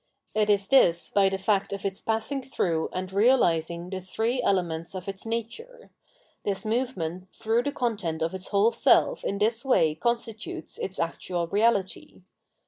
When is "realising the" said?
3.13-4.01